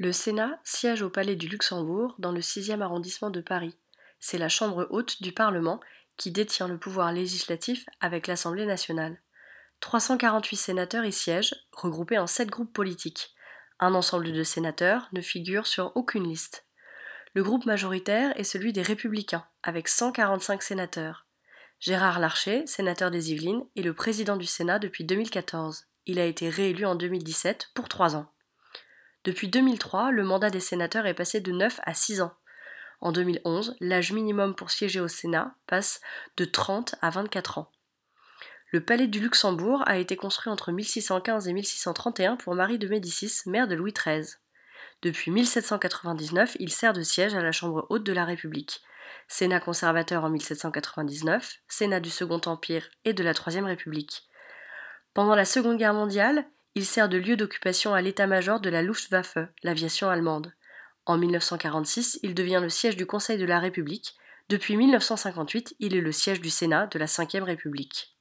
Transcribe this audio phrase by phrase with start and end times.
[0.00, 3.76] Le Sénat siège au Palais du Luxembourg dans le 6e arrondissement de Paris.
[4.20, 5.80] C'est la chambre haute du Parlement
[6.16, 9.20] qui détient le pouvoir législatif avec l'Assemblée nationale.
[9.80, 13.34] 348 sénateurs y siègent, regroupés en 7 groupes politiques.
[13.80, 16.64] Un ensemble de sénateurs ne figure sur aucune liste.
[17.34, 21.26] Le groupe majoritaire est celui des Républicains, avec 145 sénateurs.
[21.80, 25.86] Gérard Larcher, sénateur des Yvelines, est le président du Sénat depuis 2014.
[26.06, 28.30] Il a été réélu en 2017 pour 3 ans.
[29.24, 32.34] Depuis 2003, le mandat des sénateurs est passé de 9 à 6 ans.
[33.00, 36.00] En 2011, l'âge minimum pour siéger au Sénat passe
[36.36, 37.70] de 30 à 24 ans.
[38.70, 43.42] Le palais du Luxembourg a été construit entre 1615 et 1631 pour Marie de Médicis,
[43.46, 44.34] mère de Louis XIII.
[45.00, 48.82] Depuis 1799, il sert de siège à la Chambre haute de la République.
[49.26, 54.28] Sénat conservateur en 1799, Sénat du Second Empire et de la Troisième République.
[55.14, 56.44] Pendant la Seconde Guerre mondiale,
[56.78, 60.54] il sert de lieu d'occupation à l'état-major de la Luftwaffe, l'aviation allemande.
[61.06, 64.14] En 1946, il devient le siège du Conseil de la République.
[64.48, 68.16] Depuis 1958, il est le siège du Sénat de la Ve République.